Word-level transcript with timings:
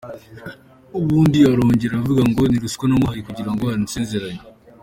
Ubundi 0.99 1.37
arongera 1.51 1.91
aravuga 1.93 2.21
ngo 2.29 2.41
ni 2.47 2.57
ruswa 2.63 2.85
namuhaye 2.87 3.21
kugirango 3.27 3.63
ansezeranye. 3.75 4.43